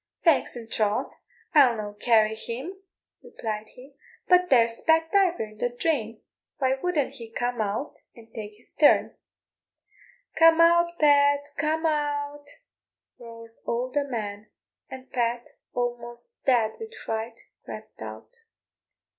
[0.23, 1.13] "Faix and troth,
[1.53, 2.73] I'll no carry him,"
[3.21, 3.93] replied he,
[4.27, 6.23] "but there's Pat Diver in the drain,
[6.57, 9.15] why wouldn't he come out and tak' his turn?"
[10.35, 12.47] "Come out, Pat, come out,"
[13.19, 14.49] roared all the men,
[14.89, 18.37] and Pat, almost dead with fright, crept out.